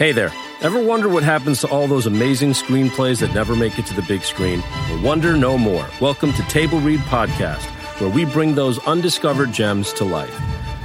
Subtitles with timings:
[0.00, 0.32] Hey there.
[0.62, 4.00] Ever wonder what happens to all those amazing screenplays that never make it to the
[4.00, 4.62] big screen?
[4.88, 5.86] Well, wonder no more.
[6.00, 7.66] Welcome to Table Read Podcast,
[8.00, 10.34] where we bring those undiscovered gems to life.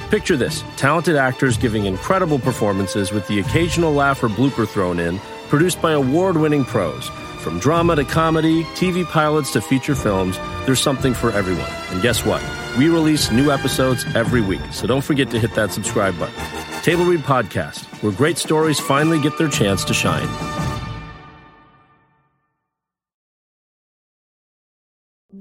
[0.09, 5.19] Picture this talented actors giving incredible performances with the occasional laugh or blooper thrown in,
[5.47, 7.09] produced by award winning pros.
[7.45, 10.35] From drama to comedy, TV pilots to feature films,
[10.65, 11.69] there's something for everyone.
[11.91, 12.41] And guess what?
[12.75, 16.33] We release new episodes every week, so don't forget to hit that subscribe button.
[16.81, 20.27] Table Read Podcast, where great stories finally get their chance to shine.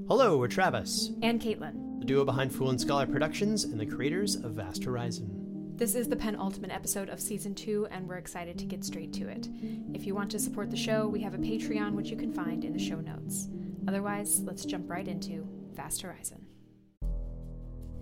[0.07, 1.97] Hello, we're Travis, and Caitlin.
[1.97, 5.54] the duo behind Fool and Scholar Productions and the creators of Vast Horizon.
[5.77, 9.27] This is the penultimate episode of season two, and we're excited to get straight to
[9.27, 9.49] it.
[9.93, 12.63] If you want to support the show, we have a Patreon, which you can find
[12.63, 13.49] in the show notes.
[13.85, 16.45] Otherwise, let's jump right into Vast Horizon.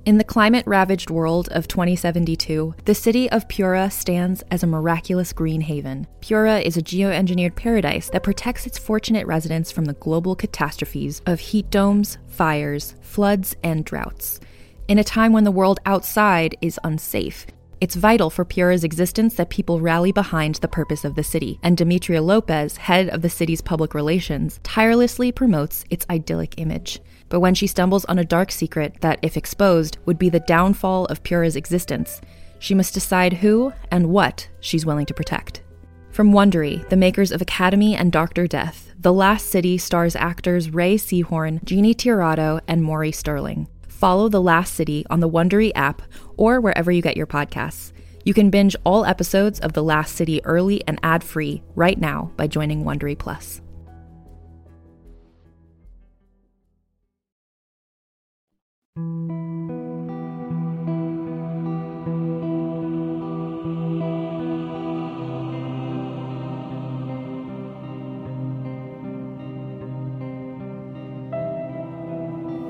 [0.05, 5.33] In the climate ravaged world of 2072, the city of Pura stands as a miraculous
[5.33, 6.05] green haven.
[6.21, 11.39] Pura is a geoengineered paradise that protects its fortunate residents from the global catastrophes of
[11.39, 14.39] heat domes, fires, floods, and droughts.
[14.87, 17.47] In a time when the world outside is unsafe,
[17.83, 21.75] it's vital for Pura's existence that people rally behind the purpose of the city, and
[21.75, 27.01] Demetria Lopez, head of the city's public relations, tirelessly promotes its idyllic image.
[27.27, 31.07] But when she stumbles on a dark secret that, if exposed, would be the downfall
[31.07, 32.21] of Pura's existence,
[32.57, 35.61] she must decide who and what she's willing to protect.
[36.09, 40.97] From Wondery, the makers of Academy and Doctor Death, The Last City stars actors Rhea
[40.97, 43.67] Seehorn, Jeannie Tirado, and Maury Sterling.
[43.89, 46.01] Follow The Last City on the Wondery app
[46.37, 47.91] or wherever you get your podcasts.
[48.25, 52.47] You can binge all episodes of The Last City early and ad-free right now by
[52.47, 53.61] joining Wondery Plus.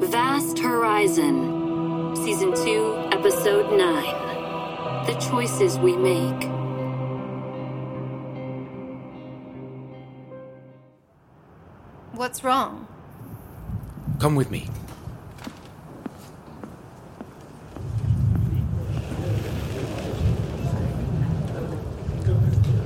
[0.09, 6.43] Vast Horizon, Season 2, Episode 9 The Choices We Make.
[12.11, 12.85] What's wrong?
[14.19, 14.65] Come with me.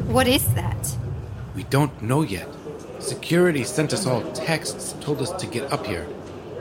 [0.06, 0.98] What is that?
[1.56, 2.48] We don't know yet.
[3.00, 6.06] Security sent us all texts, told us to get up here.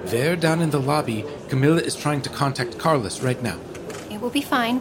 [0.06, 3.58] There, down in the lobby, Camilla is trying to contact Carlos right now.
[4.08, 4.80] It will be fine.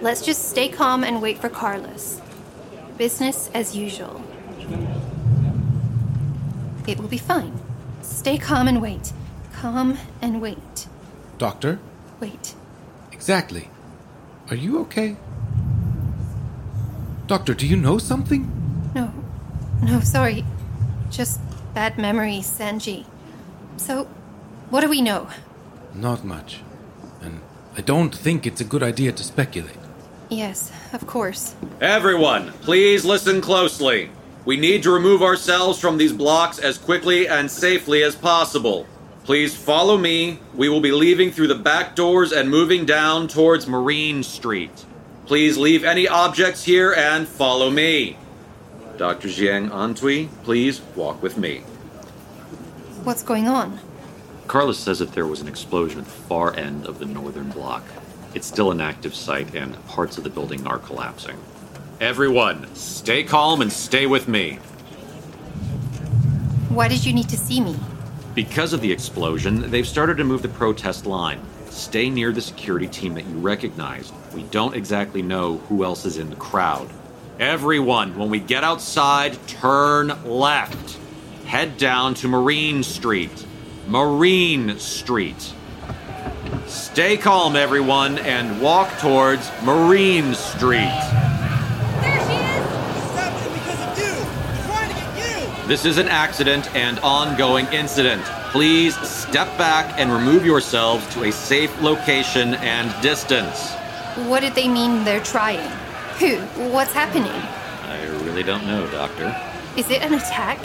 [0.00, 2.20] Let's just stay calm and wait for Carlos.
[2.96, 4.22] Business as usual.
[6.86, 7.58] It will be fine.
[8.02, 9.12] Stay calm and wait.
[9.54, 10.86] Calm and wait.
[11.36, 11.80] Doctor?
[12.20, 12.54] Wait.
[13.10, 13.68] Exactly.
[14.50, 15.16] Are you okay?
[17.26, 18.48] Doctor, do you know something?
[18.94, 19.12] No.
[19.82, 20.44] No, sorry.
[21.10, 21.40] Just
[21.74, 23.04] bad memory, Sanji.
[23.78, 24.06] So,
[24.74, 25.28] what do we know?
[25.94, 26.58] Not much.
[27.22, 27.40] And
[27.76, 29.78] I don't think it's a good idea to speculate.
[30.30, 31.54] Yes, of course.
[31.80, 34.10] Everyone, please listen closely.
[34.44, 38.84] We need to remove ourselves from these blocks as quickly and safely as possible.
[39.22, 40.40] Please follow me.
[40.56, 44.84] We will be leaving through the back doors and moving down towards Marine Street.
[45.24, 48.16] Please leave any objects here and follow me.
[48.96, 49.28] Dr.
[49.28, 51.58] Jiang Antui, please walk with me.
[53.04, 53.78] What's going on?
[54.46, 57.82] Carlos says that there was an explosion at the far end of the northern block.
[58.34, 61.36] It's still an active site, and parts of the building are collapsing.
[62.00, 64.58] Everyone, stay calm and stay with me.
[66.68, 67.76] Why did you need to see me?
[68.34, 71.40] Because of the explosion, they've started to move the protest line.
[71.70, 74.12] Stay near the security team that you recognize.
[74.34, 76.88] We don't exactly know who else is in the crowd.
[77.38, 80.98] Everyone, when we get outside, turn left.
[81.46, 83.46] Head down to Marine Street.
[83.86, 85.52] Marine Street.
[86.66, 90.78] Stay calm, everyone, and walk towards Marine Street.
[90.80, 92.64] There she is!
[92.88, 94.66] Intercepted because of you.
[94.66, 95.68] Trying to get you!
[95.68, 98.24] This is an accident and ongoing incident.
[98.52, 103.72] Please step back and remove yourselves to a safe location and distance.
[104.28, 105.68] What did they mean they're trying?
[106.20, 106.38] Who?
[106.70, 107.32] What's happening?
[107.32, 109.36] I really don't know, Doctor.
[109.76, 110.58] Is it an attack?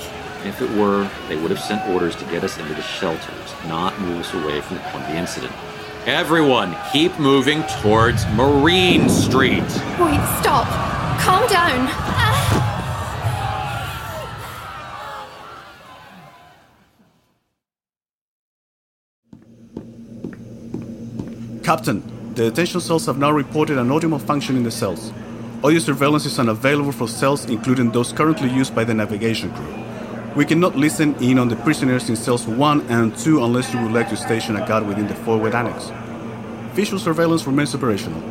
[0.45, 3.99] If it were, they would have sent orders to get us into the shelters, not
[3.99, 5.53] move us away from the point of the incident.
[6.05, 9.63] Everyone, keep moving towards Marine Street.
[9.99, 10.65] Wait, stop.
[11.19, 11.87] Calm down.
[11.91, 12.65] Ah.
[21.63, 22.01] Captain,
[22.35, 25.11] the detention cells have now reported an audio malfunction in the cells.
[25.65, 29.88] Audio surveillance is unavailable for cells, including those currently used by the navigation crew.
[30.35, 33.91] We cannot listen in on the prisoners in cells 1 and 2 unless you would
[33.91, 35.91] like to station a guard within the forward annex.
[36.75, 38.21] Visual surveillance remains operational.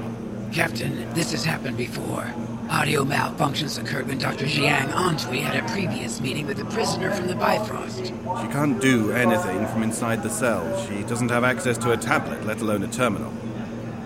[0.52, 2.32] Captain, this has happened before.
[2.70, 4.44] Audio malfunctions occurred when Dr.
[4.44, 8.06] Jiang Antwi had a previous meeting with a prisoner from the Bifrost.
[8.06, 10.64] She can't do anything from inside the cell.
[10.86, 13.30] She doesn't have access to a tablet, let alone a terminal.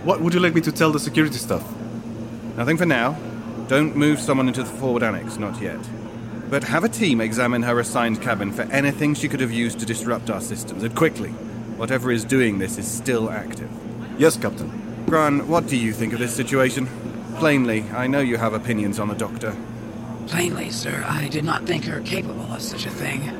[0.04, 1.64] What would you like me to tell the security staff?
[2.56, 3.18] Nothing for now.
[3.68, 5.80] Don't move someone into the forward annex, not yet.
[6.52, 9.86] But have a team examine her assigned cabin for anything she could have used to
[9.86, 11.30] disrupt our systems, and quickly.
[11.80, 13.70] Whatever is doing this is still active.
[14.18, 14.70] Yes, Captain.
[15.06, 16.90] Gran, what do you think of this situation?
[17.38, 19.56] Plainly, I know you have opinions on the doctor.
[20.26, 23.32] Plainly, sir, I did not think her capable of such a thing.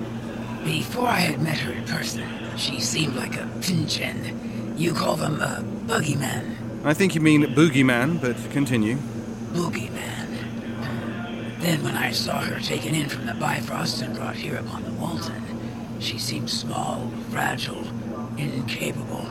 [0.65, 2.27] Before I had met her in person,
[2.57, 4.75] she seemed like a Pinchen.
[4.79, 6.57] You call them a boogeyman.
[6.83, 8.97] I think you mean boogeyman, but continue.
[9.53, 10.22] Boogeyman.
[11.63, 14.91] Then when I saw her taken in from the Bifrost and brought here upon the
[14.95, 15.45] Walton,
[16.01, 17.85] she seemed small, fragile,
[18.37, 19.29] incapable.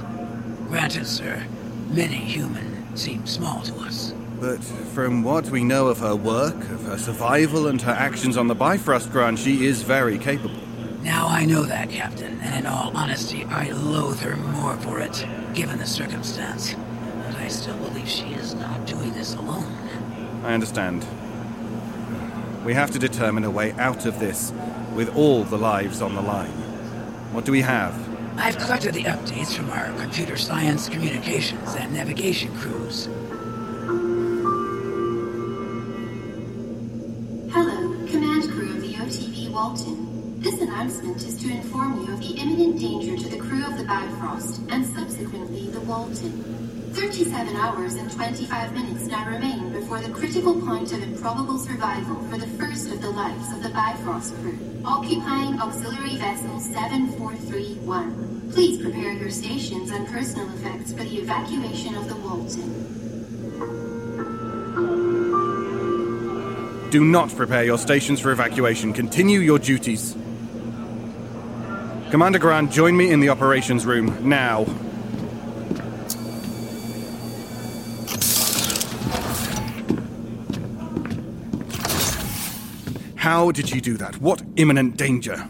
[0.70, 1.46] Granted, sir,
[1.90, 4.14] many human seem small to us.
[4.40, 8.48] But from what we know of her work, of her survival, and her actions on
[8.48, 10.56] the Bifrost ground, she is very capable.
[11.04, 15.28] Now I know that, Captain, and in all honesty, I loathe her more for it,
[15.54, 16.76] given the circumstance.
[17.26, 19.66] But I still believe she is not doing this alone.
[20.46, 21.06] I understand.
[22.64, 24.54] We have to determine a way out of this,
[24.94, 26.52] with all the lives on the line.
[27.34, 27.96] What do we have?
[28.38, 33.06] I've collected the updates from our computer science, communications, and navigation crews.
[37.52, 40.40] Hello, command crew of the OTV Walton.
[40.42, 43.86] This announcement is to inform you of the imminent danger to the crew of the
[43.86, 46.61] Bifrost and subsequently the Walton.
[46.94, 52.38] 37 hours and 25 minutes now remain before the critical point of improbable survival for
[52.38, 58.52] the first of the lives of the Bifrost crew, occupying auxiliary vessel 7431.
[58.52, 63.00] Please prepare your stations and personal effects for the evacuation of the Walton.
[66.90, 68.92] Do not prepare your stations for evacuation.
[68.92, 70.14] Continue your duties.
[72.12, 74.66] Commander Gran, join me in the operations room now.
[83.22, 84.20] How did you do that?
[84.20, 85.48] What imminent danger?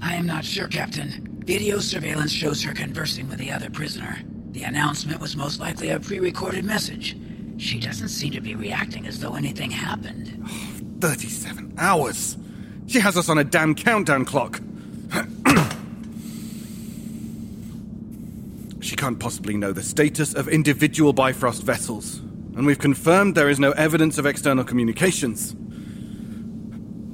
[0.00, 1.42] I am not sure, Captain.
[1.44, 4.20] Video surveillance shows her conversing with the other prisoner.
[4.52, 7.18] The announcement was most likely a pre recorded message.
[7.58, 10.48] She doesn't seem to be reacting as though anything happened.
[11.02, 12.38] 37 hours!
[12.86, 14.58] She has us on a damn countdown clock!
[18.80, 22.20] she can't possibly know the status of individual Bifrost vessels.
[22.56, 25.54] And we've confirmed there is no evidence of external communications.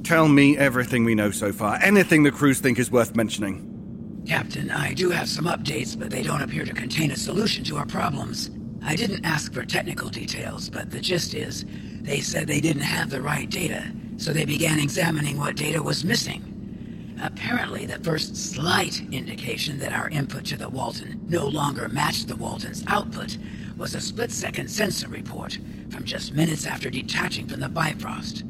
[0.06, 1.80] Tell me everything we know so far.
[1.82, 4.22] Anything the crews think is worth mentioning.
[4.24, 7.76] Captain, I do have some updates, but they don't appear to contain a solution to
[7.76, 8.48] our problems.
[8.84, 11.64] I didn't ask for technical details, but the gist is
[12.02, 16.04] they said they didn't have the right data, so they began examining what data was
[16.04, 17.16] missing.
[17.20, 22.36] Apparently, the first slight indication that our input to the Walton no longer matched the
[22.36, 23.38] Walton's output
[23.76, 25.58] was a split second sensor report
[25.90, 28.44] from just minutes after detaching from the Bifrost.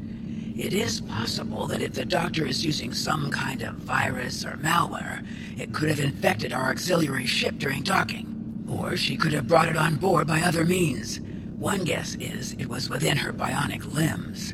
[0.57, 5.23] It is possible that if the Doctor is using some kind of virus or malware,
[5.55, 8.65] it could have infected our auxiliary ship during docking.
[8.67, 11.19] Or she could have brought it on board by other means.
[11.59, 14.53] One guess is it was within her bionic limbs.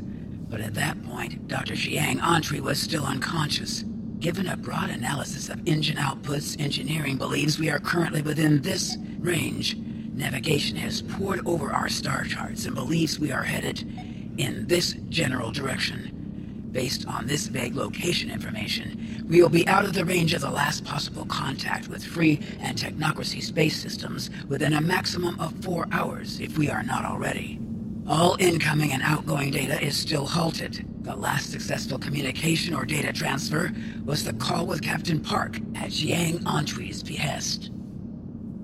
[0.50, 1.74] But at that point, Dr.
[1.74, 3.86] Jiang Antwi was still unconscious.
[4.20, 9.78] Given a broad analysis of engine outputs, engineering believes we are currently within this range.
[9.78, 13.90] Navigation has pored over our star charts and believes we are headed
[14.38, 16.70] in this general direction.
[16.72, 20.50] Based on this vague location information, we will be out of the range of the
[20.50, 26.40] last possible contact with free and technocracy space systems within a maximum of four hours,
[26.40, 27.60] if we are not already.
[28.08, 30.86] All incoming and outgoing data is still halted.
[31.04, 33.72] The last successful communication or data transfer
[34.04, 37.72] was the call with Captain Park at Jiang Antwi's behest.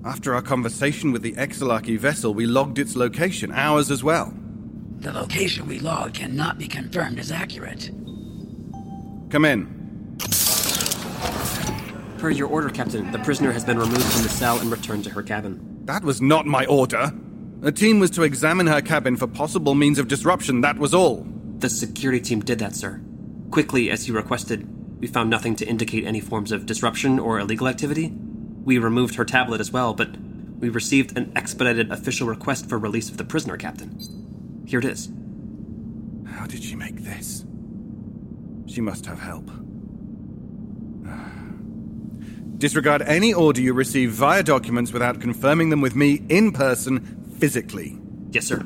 [0.04, 4.34] After our conversation with the Exelarchy vessel, we logged its location, ours as well.
[5.00, 7.90] The location we logged cannot be confirmed as accurate.
[9.30, 10.16] Come in.
[12.18, 15.10] Per your order, Captain, the prisoner has been removed from the cell and returned to
[15.10, 15.80] her cabin.
[15.86, 17.12] That was not my order.
[17.60, 21.26] The team was to examine her cabin for possible means of disruption, that was all.
[21.58, 23.00] The security team did that, sir.
[23.50, 27.68] Quickly, as you requested, we found nothing to indicate any forms of disruption or illegal
[27.68, 28.12] activity.
[28.64, 30.14] We removed her tablet as well, but
[30.58, 33.98] we received an expedited official request for release of the prisoner, Captain.
[34.70, 35.10] Here it is.
[36.28, 37.44] How did she make this?
[38.72, 39.50] She must have help.
[42.58, 47.00] Disregard any order you receive via documents without confirming them with me in person,
[47.40, 47.98] physically.
[48.30, 48.64] Yes, sir.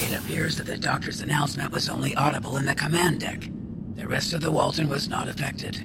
[0.00, 3.48] It appears that the doctor's announcement was only audible in the command deck.
[3.96, 5.84] The rest of the Walton was not affected.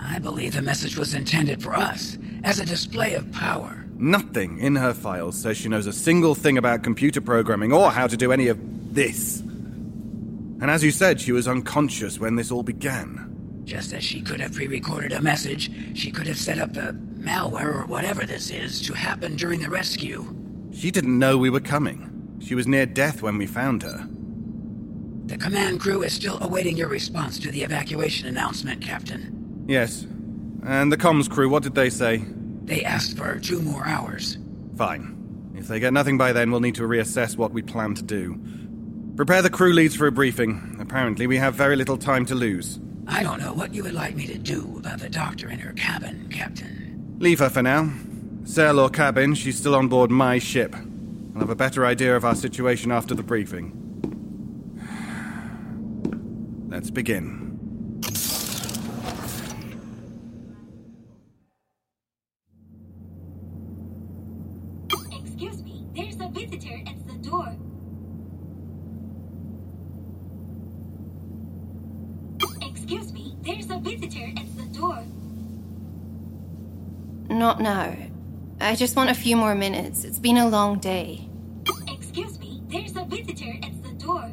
[0.00, 3.83] I believe the message was intended for us, as a display of power.
[3.96, 8.06] Nothing in her files says she knows a single thing about computer programming or how
[8.06, 8.58] to do any of
[8.94, 9.40] this.
[9.40, 13.62] And as you said, she was unconscious when this all began.
[13.64, 16.96] Just as she could have pre recorded a message, she could have set up the
[17.18, 20.24] malware or whatever this is to happen during the rescue.
[20.72, 22.38] She didn't know we were coming.
[22.40, 24.06] She was near death when we found her.
[25.26, 29.64] The command crew is still awaiting your response to the evacuation announcement, Captain.
[29.66, 30.06] Yes.
[30.66, 32.22] And the comms crew, what did they say?
[32.64, 34.38] They asked for two more hours.
[34.76, 35.52] Fine.
[35.56, 38.40] If they get nothing by then, we'll need to reassess what we plan to do.
[39.16, 40.76] Prepare the crew leads for a briefing.
[40.80, 42.80] Apparently, we have very little time to lose.
[43.06, 45.72] I don't know what you would like me to do about the doctor in her
[45.74, 47.16] cabin, Captain.
[47.18, 47.92] Leave her for now.
[48.44, 50.74] Cell or cabin, she's still on board my ship.
[51.34, 53.72] I'll have a better idea of our situation after the briefing.
[56.68, 57.43] Let's begin.
[78.74, 80.02] I just want a few more minutes.
[80.02, 81.28] It's been a long day.
[81.86, 84.28] Excuse me, there's a visitor at the door.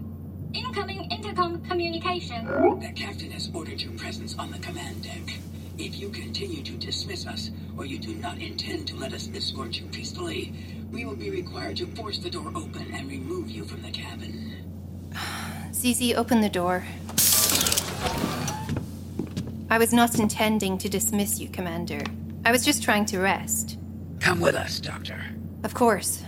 [0.56, 2.48] Incoming intercom communication.
[2.48, 5.38] The captain has ordered your presence on the command deck.
[5.78, 9.80] If you continue to dismiss us, or you do not intend to let us escort
[9.80, 10.56] you peacefully,
[10.92, 14.56] we will be required to force the door open and remove you from the cabin.
[15.72, 16.84] Zizi, open the door.
[19.70, 22.02] I was not intending to dismiss you, Commander.
[22.44, 23.78] I was just trying to rest.
[24.22, 25.20] Come with us, Doctor.
[25.64, 26.24] Of course.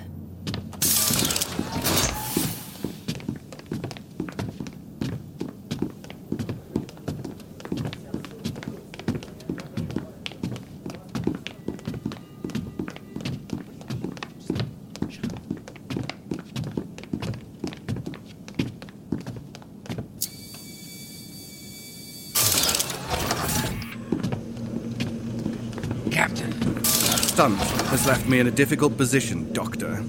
[28.06, 30.04] Left me in a difficult position, Doctor.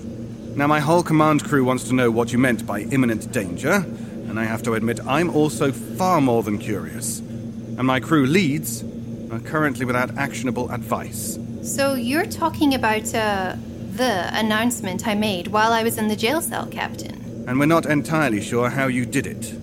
[0.56, 3.86] Now, my whole command crew wants to know what you meant by imminent danger,
[4.28, 7.20] and I have to admit I'm also far more than curious.
[7.20, 8.82] And my crew leads
[9.30, 11.38] are currently without actionable advice.
[11.62, 13.54] So you're talking about, uh,
[13.94, 17.44] the announcement I made while I was in the jail cell, Captain.
[17.46, 19.54] And we're not entirely sure how you did it.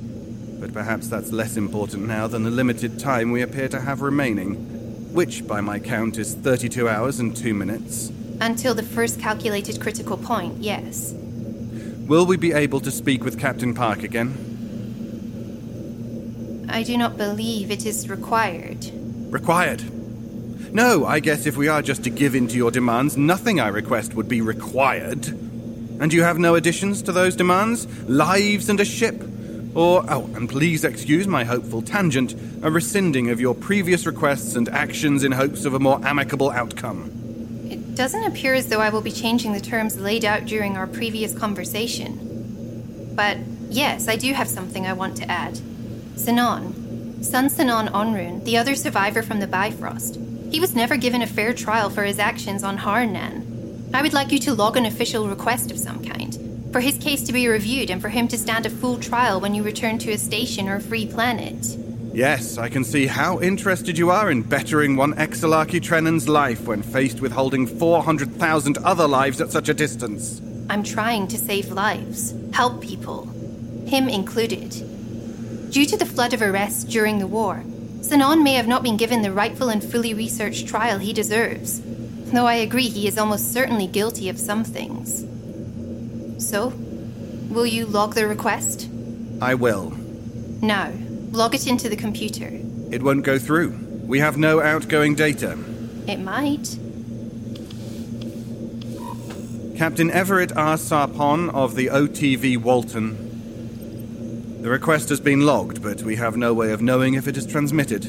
[0.62, 4.56] But perhaps that's less important now than the limited time we appear to have remaining,
[5.14, 8.10] which, by my count, is 32 hours and 2 minutes.
[8.42, 11.14] Until the first calculated critical point, yes.
[12.08, 14.36] Will we be able to speak with Captain Park again?
[16.68, 18.92] I do not believe it is required.
[19.32, 19.84] Required.
[20.74, 23.68] No, I guess if we are just to give in to your demands, nothing I
[23.68, 25.28] request would be required.
[25.28, 27.86] And you have no additions to those demands?
[28.10, 29.22] Lives and a ship?
[29.76, 32.34] Or, oh, and please excuse my hopeful tangent,
[32.64, 37.21] a rescinding of your previous requests and actions in hopes of a more amicable outcome.
[37.96, 41.38] Doesn't appear as though I will be changing the terms laid out during our previous
[41.38, 43.12] conversation.
[43.16, 43.38] But
[43.70, 45.60] yes, I do have something I want to add.
[46.16, 50.20] Sinon, Sun Sinon Onrun, the other survivor from the Bifrost,
[50.52, 53.94] he was never given a fair trial for his actions on Harnan.
[53.94, 57.24] I would like you to log an official request of some kind, for his case
[57.24, 60.12] to be reviewed and for him to stand a full trial when you return to
[60.12, 61.78] a station or free planet.
[62.14, 66.82] Yes, I can see how interested you are in bettering one Exelarchy Trennan's life when
[66.82, 70.42] faced with holding 400,000 other lives at such a distance.
[70.70, 73.28] I'm trying to save lives, help people,
[73.88, 74.72] him included.
[75.72, 77.64] Due to the flood of arrests during the war,
[78.02, 81.82] Sinon may have not been given the rightful and fully researched trial he deserves,
[82.32, 85.26] though I agree he is almost certainly guilty of some things.
[86.46, 86.74] So,
[87.50, 88.90] will you log the request?
[89.42, 89.94] I will.
[90.62, 90.92] Now,
[91.32, 92.52] log it into the computer.
[92.92, 93.72] It won't go through.
[94.06, 95.58] We have no outgoing data.
[96.08, 96.78] It might.
[99.78, 100.76] Captain Everett R.
[100.76, 103.30] Sarpon of the OTV Walton.
[104.62, 107.48] The request has been logged, but we have no way of knowing if it is
[107.48, 108.04] transmitted,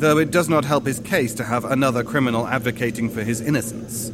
[0.00, 4.10] though it does not help his case to have another criminal advocating for his innocence.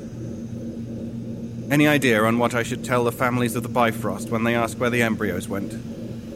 [1.71, 4.79] Any idea on what I should tell the families of the Bifrost when they ask
[4.79, 5.73] where the embryos went?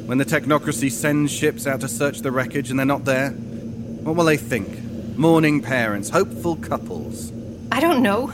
[0.06, 3.30] When the technocracy sends ships out to search the wreckage and they're not there?
[3.30, 5.16] What will they think?
[5.16, 7.32] Mourning parents, hopeful couples.
[7.70, 8.32] I don't know.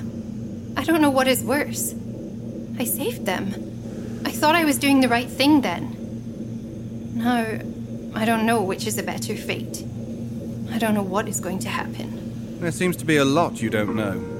[0.77, 1.95] I don't know what is worse.
[2.79, 4.23] I saved them.
[4.25, 5.95] I thought I was doing the right thing then.
[7.17, 7.61] Now,
[8.15, 9.85] I don't know which is a better fate.
[10.71, 12.61] I don't know what is going to happen.
[12.61, 14.38] There seems to be a lot you don't know.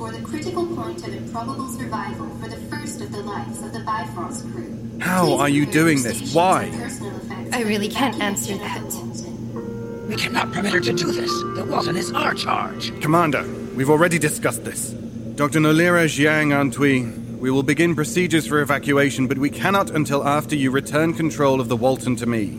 [0.00, 3.72] Walton before the critical point of improbable survival for the first of the lives of
[3.72, 4.98] the Bifrost crew.
[4.98, 6.34] How are you doing this?
[6.34, 6.70] Why?
[7.52, 8.82] I really can't answer that.
[10.08, 11.30] We cannot permit her to do this.
[11.54, 12.98] The Walton is our charge.
[13.02, 13.44] Commander,
[13.76, 14.90] we've already discussed this.
[15.34, 15.60] Dr.
[15.60, 20.70] Nolira Jiang Antui, we will begin procedures for evacuation, but we cannot until after you
[20.70, 22.58] return control of the Walton to me.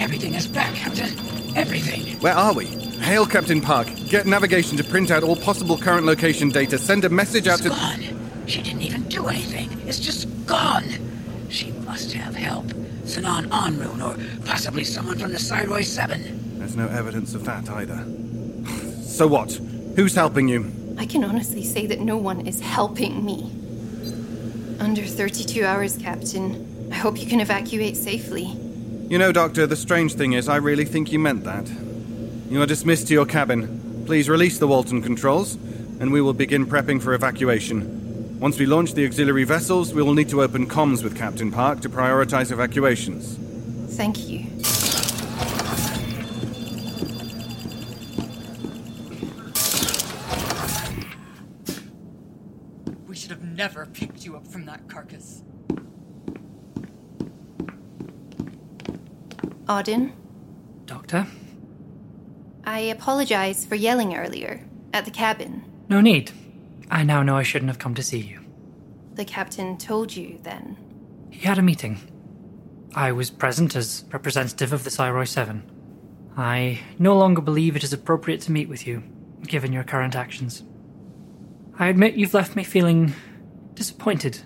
[0.00, 1.10] Everything is back, Captain.
[1.56, 2.18] Everything.
[2.20, 2.79] Where are we?
[3.00, 3.88] Hail Captain Park.
[4.08, 6.78] Get navigation to print out all possible current location data.
[6.78, 7.68] Send a message out It's to.
[7.70, 8.44] gone.
[8.46, 9.68] She didn't even do anything.
[9.86, 10.84] It's just gone.
[11.48, 12.66] She must have help.
[13.04, 16.58] Sanan Onrun, or possibly someone from the Cyroi 7.
[16.58, 18.04] There's no evidence of that either.
[19.10, 19.52] So what?
[19.96, 20.72] Who's helping you?
[20.96, 23.50] I can honestly say that no one is helping me.
[24.78, 26.88] Under 32 hours, Captain.
[26.90, 28.44] I hope you can evacuate safely.
[29.10, 31.68] You know, Doctor, the strange thing is, I really think you meant that.
[32.50, 34.02] You are dismissed to your cabin.
[34.06, 35.54] Please release the Walton controls,
[36.00, 38.40] and we will begin prepping for evacuation.
[38.40, 41.80] Once we launch the auxiliary vessels, we will need to open comms with Captain Park
[41.82, 43.36] to prioritize evacuations.
[43.96, 44.46] Thank you.
[53.06, 55.44] We should have never picked you up from that carcass.
[59.66, 60.10] Auden,
[60.86, 61.28] Doctor?
[62.70, 65.64] I apologize for yelling earlier at the cabin.
[65.88, 66.30] No need.
[66.88, 68.44] I now know I shouldn't have come to see you.
[69.14, 70.76] The captain told you then.
[71.32, 71.98] He had a meeting.
[72.94, 75.68] I was present as representative of the Cyroi 7.
[76.36, 79.02] I no longer believe it is appropriate to meet with you,
[79.42, 80.62] given your current actions.
[81.76, 83.14] I admit you've left me feeling
[83.74, 84.42] disappointed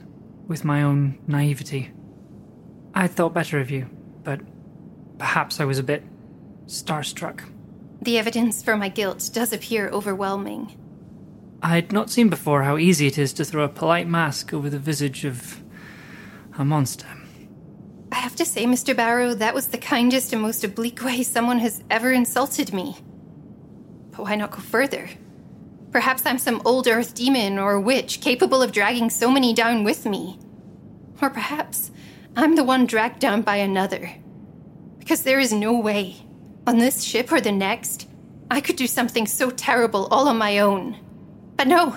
[0.46, 1.90] with my own naivety.
[2.94, 3.90] I had thought better of you,
[4.22, 4.40] but
[5.18, 6.02] perhaps I was a bit
[6.64, 7.50] starstruck.
[8.04, 10.76] The evidence for my guilt does appear overwhelming.
[11.62, 14.68] I had not seen before how easy it is to throw a polite mask over
[14.68, 15.62] the visage of
[16.58, 17.06] a monster.
[18.12, 18.94] I have to say, Mr.
[18.94, 22.98] Barrow, that was the kindest and most oblique way someone has ever insulted me.
[24.10, 25.08] But why not go further?
[25.90, 30.04] Perhaps I'm some old earth demon or witch capable of dragging so many down with
[30.04, 30.38] me.
[31.22, 31.90] Or perhaps
[32.36, 34.14] I'm the one dragged down by another.
[34.98, 36.23] Because there is no way,
[36.66, 38.08] on this ship or the next,
[38.50, 40.96] I could do something so terrible all on my own.
[41.56, 41.96] But no,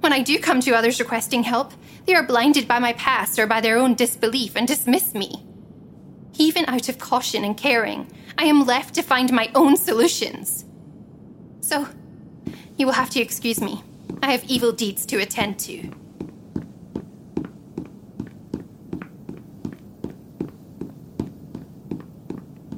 [0.00, 1.72] when I do come to others requesting help,
[2.06, 5.44] they are blinded by my past or by their own disbelief and dismiss me.
[6.36, 10.64] Even out of caution and caring, I am left to find my own solutions.
[11.60, 11.88] So,
[12.76, 13.82] you will have to excuse me.
[14.22, 15.90] I have evil deeds to attend to.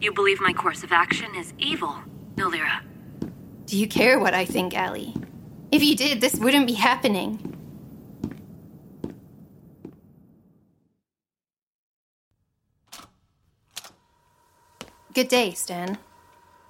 [0.07, 1.97] You believe my course of action is evil,
[2.37, 2.81] Nolira.
[3.65, 5.13] Do you care what I think, Allie?
[5.73, 7.41] If you did, this wouldn't be happening.
[15.13, 15.99] Good day, Stan.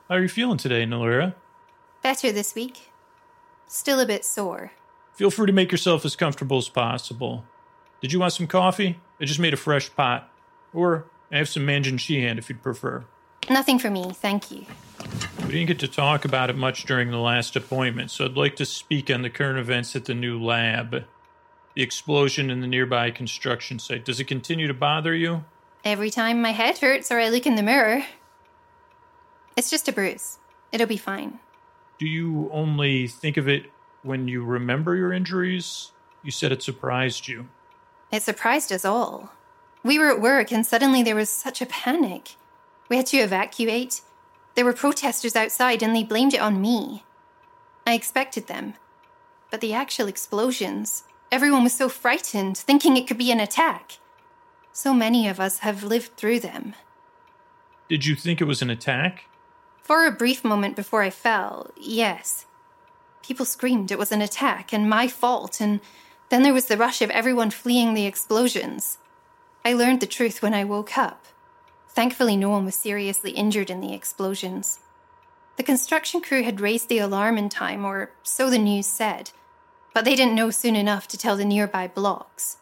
[0.09, 1.35] How are you feeling today, Nolira?
[2.03, 2.91] Better this week.
[3.67, 4.73] Still a bit sore.
[5.13, 7.45] Feel free to make yourself as comfortable as possible.
[8.01, 8.99] Did you want some coffee?
[9.21, 10.33] I just made a fresh pot.
[10.73, 13.05] Or I have some Manjin Shihan if you'd prefer.
[13.49, 14.67] Nothing for me, thank you.
[15.45, 18.57] We didn't get to talk about it much during the last appointment, so I'd like
[18.57, 21.05] to speak on the current events at the new lab.
[21.75, 24.05] The explosion in the nearby construction site.
[24.05, 25.45] Does it continue to bother you?
[25.85, 28.05] Every time my head hurts or I look in the mirror.
[29.57, 30.39] It's just a bruise.
[30.73, 31.39] It'll be fine.
[31.99, 33.71] Do you only think of it
[34.03, 35.93] when you remember your injuries?
[36.23, 37.49] You said it surprised you.
[38.11, 39.31] It surprised us all.
[39.85, 42.35] We were at work and suddenly there was such a panic.
[42.89, 44.03] We had to evacuate.
[44.55, 47.05] There were protesters outside and they blamed it on me.
[47.87, 48.75] I expected them.
[49.51, 53.99] But the actual explosions, everyone was so frightened, thinking it could be an attack.
[54.73, 56.75] So many of us have lived through them.
[57.89, 59.25] Did you think it was an attack?
[59.83, 62.47] For a brief moment before I fell, yes.
[63.23, 65.81] People screamed it was an attack and my fault, and
[66.29, 68.99] Then there was the rush of everyone fleeing the explosions.
[69.65, 71.27] I learned the truth when I woke up.
[71.97, 74.81] Thankfully, no one was seriously injured in the explosions.
[75.57, 79.31] The construction crew had raised the alarm in time, or so the news said,
[79.95, 82.59] but they didn't know soon enough to tell the nearby blocks.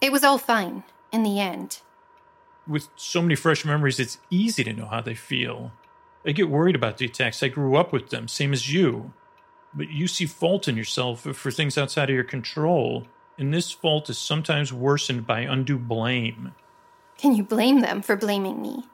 [0.00, 1.80] It was all fine, in the end.
[2.64, 5.72] With so many fresh memories, it's easy to know how they feel.
[6.24, 7.42] I get worried about the attacks.
[7.42, 9.12] I grew up with them, same as you.
[9.74, 14.08] But you see fault in yourself for things outside of your control, and this fault
[14.08, 16.54] is sometimes worsened by undue blame.
[17.21, 18.85] Can you blame them for blaming me?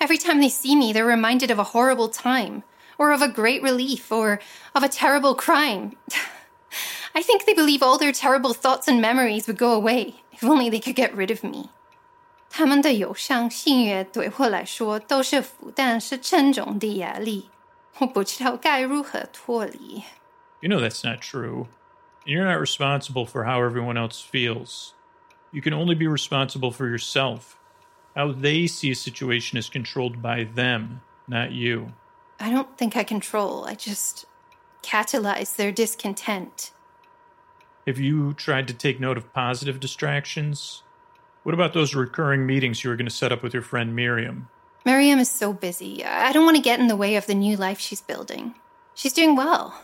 [0.00, 2.62] Every time they see me, they're reminded of a horrible time,
[2.98, 4.40] or of a great relief, or
[4.74, 5.92] of a terrible crime.
[7.14, 10.70] I think they believe all their terrible thoughts and memories would go away if only
[10.70, 11.70] they could get rid of me.
[12.48, 17.48] 他们的友善性悦对我来说都是负担，是沉重的压力。
[17.98, 20.02] 我不知道该如何脱离。
[20.60, 21.66] You know that's not true.
[22.24, 24.92] And you're not responsible for how everyone else feels.
[25.52, 27.56] You can only be responsible for yourself.
[28.15, 31.93] How they see a situation is controlled by them, not you.
[32.39, 33.65] I don't think I control.
[33.65, 34.25] I just
[34.81, 36.71] catalyze their discontent.
[37.85, 40.83] Have you tried to take note of positive distractions?
[41.43, 44.49] What about those recurring meetings you were going to set up with your friend Miriam?
[44.85, 46.03] Miriam is so busy.
[46.03, 48.55] I don't want to get in the way of the new life she's building.
[48.93, 49.81] She's doing well.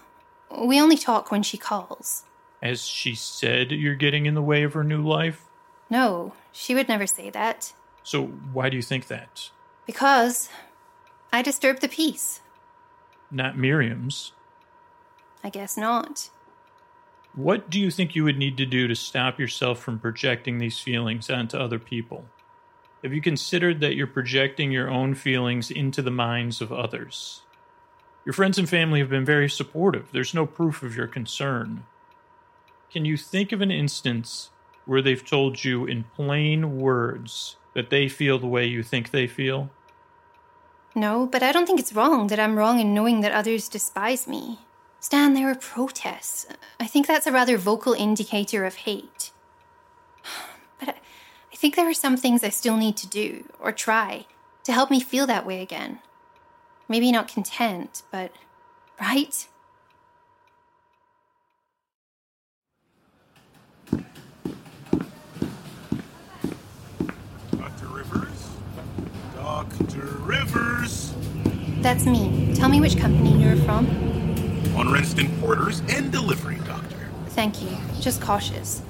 [0.58, 2.24] We only talk when she calls.
[2.62, 5.46] Has she said you're getting in the way of her new life?
[5.90, 7.74] No, she would never say that.
[8.04, 9.50] So why do you think that?
[9.86, 10.50] Because
[11.32, 12.42] I disturb the peace.
[13.30, 14.34] Not Miriam's.
[15.44, 16.30] I guess not.
[17.34, 20.80] What do you think you would need to do to stop yourself from projecting these
[20.80, 22.26] feelings onto other people?
[23.04, 27.42] Have you considered that you're projecting your own feelings into the minds of others?
[28.26, 30.10] Your friends and family have been very supportive.
[30.12, 31.86] There's no proof of your concern.
[32.92, 34.50] Can you think of an instance
[34.86, 39.28] where they've told you in plain words that they feel the way you think they
[39.28, 39.70] feel?
[40.94, 44.28] No, but I don't think it's wrong that I'm wrong in knowing that others despise
[44.28, 44.60] me.
[45.00, 46.46] Stan, there are protests.
[46.80, 49.32] I think that's a rather vocal indicator of hate.
[50.80, 50.96] But I,
[51.54, 54.26] I think there are some things I still need to do, or try,
[54.64, 56.00] to help me feel that way again.
[56.88, 58.32] Maybe not content, but
[59.00, 59.48] right?
[67.52, 67.88] Dr.
[67.88, 68.50] Rivers?
[69.36, 70.06] Dr.
[70.20, 71.14] Rivers?
[71.82, 72.54] That's me.
[72.54, 73.88] Tell me which company you're from.
[74.78, 77.10] On Renston Porters and Delivery, Doctor.
[77.30, 77.76] Thank you.
[78.00, 78.84] Just cautious.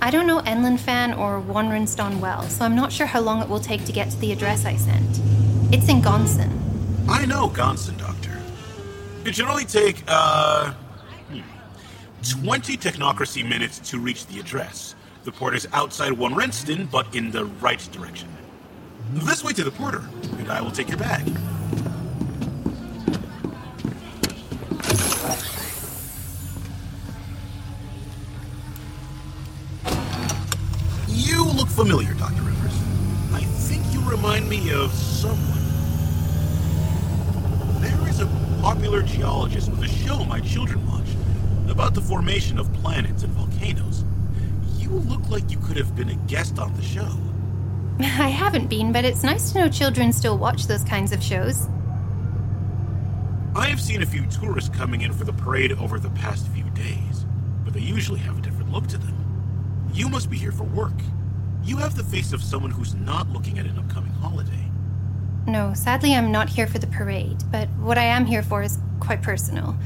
[0.00, 3.48] I don't know Enlin Fan or Wanrenston well, so I'm not sure how long it
[3.48, 5.20] will take to get to the address I sent.
[5.72, 6.50] It's in Gonson.
[7.06, 8.38] I know Gonson, Doctor.
[9.26, 10.72] It should only take, uh,
[11.30, 11.40] hmm,
[12.42, 14.94] 20 technocracy minutes to reach the address.
[15.24, 16.34] The port is outside One
[16.90, 18.28] but in the right direction.
[19.12, 20.02] This way to the porter,
[20.38, 21.30] and I will take your bag.
[38.66, 41.06] Popular geologist with a show my children watch
[41.70, 44.02] about the formation of planets and volcanoes.
[44.76, 47.16] You look like you could have been a guest on the show.
[48.00, 51.68] I haven't been, but it's nice to know children still watch those kinds of shows.
[53.54, 56.68] I have seen a few tourists coming in for the parade over the past few
[56.70, 57.24] days,
[57.64, 59.14] but they usually have a different look to them.
[59.92, 60.98] You must be here for work.
[61.62, 64.65] You have the face of someone who's not looking at an upcoming holiday.
[65.46, 68.78] No, sadly, I'm not here for the parade, but what I am here for is
[68.98, 69.76] quite personal.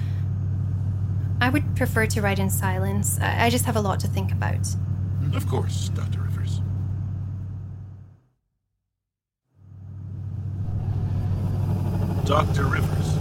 [1.40, 3.18] I would prefer to write in silence.
[3.20, 4.60] I I just have a lot to think about.
[4.62, 5.36] Mm-hmm.
[5.36, 6.20] Of course, Dr.
[6.20, 6.60] Rivers.
[12.24, 12.64] Dr.
[12.66, 13.18] Rivers,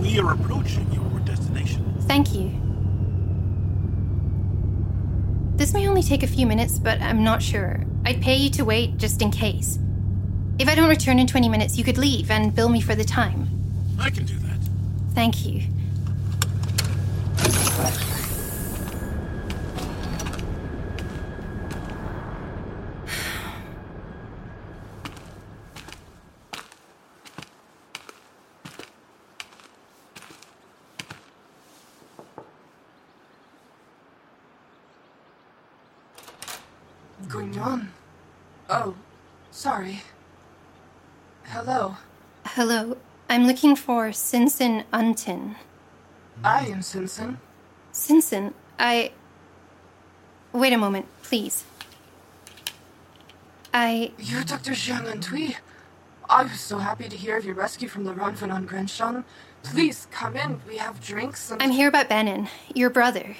[0.00, 1.94] we are approaching your destination.
[2.02, 2.52] Thank you.
[5.56, 7.84] This may only take a few minutes, but I'm not sure.
[8.04, 9.78] I'd pay you to wait just in case.
[10.64, 13.04] If I don't return in 20 minutes, you could leave and bill me for the
[13.04, 13.46] time.
[14.00, 14.56] I can do that.
[15.12, 15.60] Thank you.
[37.28, 37.92] going on?
[38.70, 38.94] Oh,
[39.50, 40.00] sorry.
[41.54, 41.96] Hello.
[42.66, 42.96] Hello.
[43.28, 45.56] I'm looking for Sinsin Untin.
[46.42, 47.36] I am Simpson.
[47.92, 49.12] Sinsin, I.
[50.54, 51.64] Wait a moment, please.
[53.74, 54.12] I.
[54.18, 54.70] You're Dr.
[54.70, 55.58] Zhang and Tui.
[56.30, 59.24] I was so happy to hear of your rescue from the Ranfan on Grenshan.
[59.62, 60.62] Please come in.
[60.66, 61.62] We have drinks and.
[61.62, 63.36] I'm here about Benin, your brother.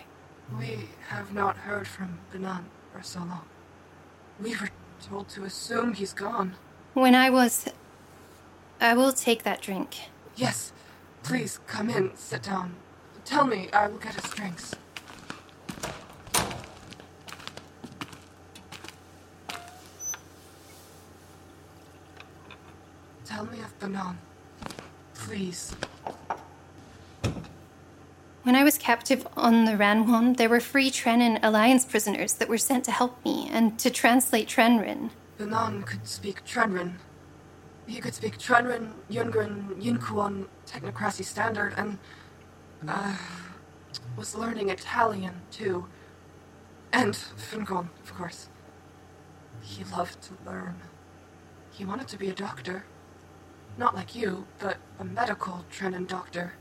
[0.58, 3.46] We have not heard from Benan for so long.
[4.38, 4.68] We were
[5.02, 6.56] told to assume he's gone.
[6.92, 7.70] When I was.
[8.84, 9.96] I will take that drink.
[10.36, 10.70] Yes.
[11.22, 12.74] Please come in, sit down.
[13.24, 14.74] Tell me, I will get us drinks.
[23.24, 24.18] Tell me of Benan.
[25.14, 25.74] Please.
[28.42, 32.58] When I was captive on the Ranwon, there were free Trenin Alliance prisoners that were
[32.58, 35.08] sent to help me and to translate Trenrin.
[35.38, 36.96] Benan could speak Trenrin.
[37.86, 41.98] He could speak Trenrin, Yungren, Yinkuan, Technocracy Standard, and.
[42.86, 43.16] Uh,
[44.16, 45.86] was learning Italian, too.
[46.92, 48.48] And Fingon, of course.
[49.60, 50.76] He loved to learn.
[51.72, 52.84] He wanted to be a doctor.
[53.76, 56.54] Not like you, but a medical Trenin doctor.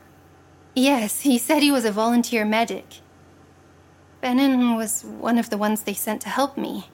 [0.74, 3.02] Yes, he said he was a volunteer medic.
[4.22, 6.90] Benin was one of the ones they sent to help me.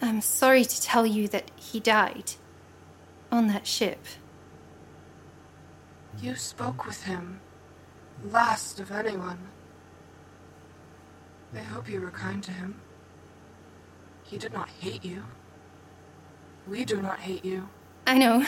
[0.00, 2.34] I'm sorry to tell you that he died.
[3.32, 3.98] On that ship.
[6.20, 7.40] You spoke with him.
[8.30, 9.38] Last of anyone.
[11.54, 12.80] I hope you were kind to him.
[14.22, 15.24] He did not hate you.
[16.68, 17.68] We do not hate you.
[18.06, 18.44] I know.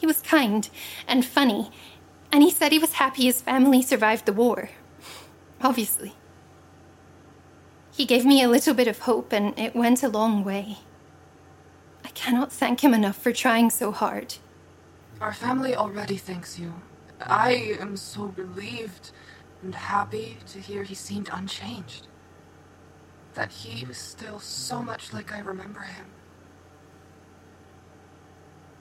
[0.00, 0.68] He was kind
[1.06, 1.70] and funny,
[2.32, 4.70] and he said he was happy his family survived the war.
[5.62, 6.14] Obviously.
[7.92, 10.78] He gave me a little bit of hope, and it went a long way.
[12.10, 14.34] I cannot thank him enough for trying so hard.
[15.20, 16.74] Our family already thanks you.
[17.20, 19.12] I am so relieved
[19.62, 22.08] and happy to hear he seemed unchanged.
[23.34, 26.06] That he was still so much like I remember him.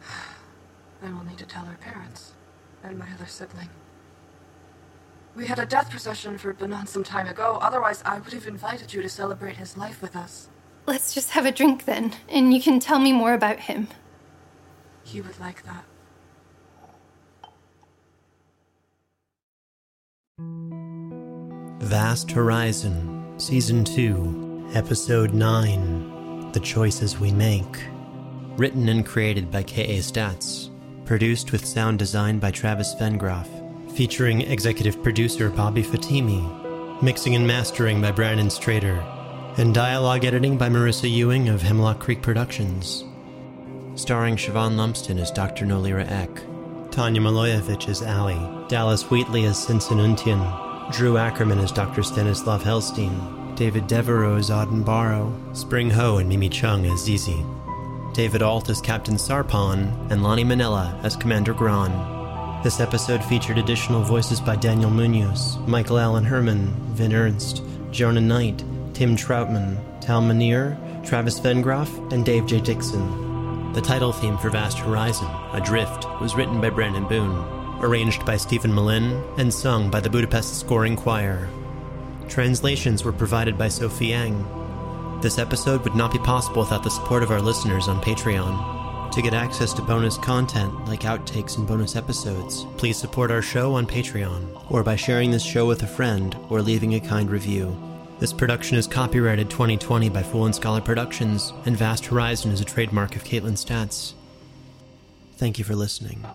[1.04, 2.34] I will need to tell our parents
[2.84, 3.70] and my other sibling.
[5.36, 8.92] We had a death procession for Benan some time ago, otherwise, I would have invited
[8.92, 10.50] you to celebrate his life with us.
[10.90, 13.90] Let's just have a drink then, and you can tell me more about him.
[15.04, 15.86] He would like that.
[21.86, 27.84] Vast Horizon, Season 2, Episode 9 The Choices We Make.
[28.58, 30.00] Written and created by K.A.
[30.00, 30.72] Statz.
[31.06, 33.48] Produced with sound design by Travis Vengroff.
[33.96, 37.04] Featuring executive producer Bobby Fatimi.
[37.04, 39.19] Mixing and mastering by Brandon Strader.
[39.58, 43.04] And dialogue editing by Marissa Ewing of Hemlock Creek Productions.
[43.96, 45.66] Starring Siobhan Lumsden as Dr.
[45.66, 46.30] Nolira Eck.
[46.92, 48.68] Tanja Milojevic as Allie.
[48.70, 50.92] Dallas Wheatley as Sinson Untian.
[50.92, 52.02] Drew Ackerman as Dr.
[52.02, 57.46] Stanislav Helstein, David Devereaux as Auden Barrow, Spring Ho and Mimi Chung as Zizi,
[58.14, 61.92] David Alt as Captain Sarpon, and Lonnie Manella as Commander Gran.
[62.64, 68.64] This episode featured additional voices by Daniel Munoz, Michael Allen Herman, Vin Ernst, Jonah Knight,
[69.00, 72.60] Tim Troutman, Tal Minear, Travis Vengroff, and Dave J.
[72.60, 73.72] Dixon.
[73.72, 78.76] The title theme for Vast Horizon, Adrift, was written by Brandon Boone arranged by Stephen
[78.76, 81.48] Malin and sung by the Budapest Scoring Choir.
[82.28, 84.46] Translations were provided by Sophie Yang.
[85.22, 89.14] This episode would not be possible without the support of our listeners on Patreon.
[89.14, 93.76] To get access to bonus content like outtakes and bonus episodes, please support our show
[93.76, 97.89] on Patreon or by sharing this show with a friend or leaving a kind review.
[98.20, 102.66] This production is copyrighted 2020 by Fool and Scholar Productions, and Vast Horizon is a
[102.66, 104.12] trademark of Caitlin Statz.
[105.38, 106.26] Thank you for listening.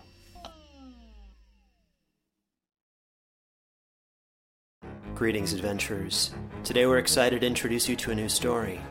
[5.13, 6.33] Greetings, adventurers.
[6.63, 8.81] Today we're excited to introduce you to a new story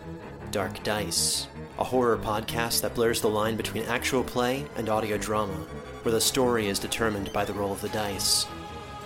[0.52, 1.48] Dark Dice,
[1.80, 5.54] a horror podcast that blurs the line between actual play and audio drama,
[6.04, 8.46] where the story is determined by the roll of the dice.